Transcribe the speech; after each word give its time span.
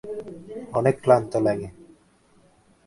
অনেক 0.73 0.95
ক্লান্ত 1.03 1.33
লাগে। 1.45 1.67